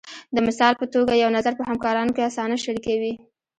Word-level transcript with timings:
د 0.35 0.37
مثال 0.47 0.73
په 0.79 0.85
توګه 0.93 1.13
یو 1.13 1.29
نظر 1.37 1.53
په 1.59 1.63
همکارانو 1.69 2.11
کې 2.15 2.27
اسانه 2.29 2.57
شریکوئ. 2.63 3.13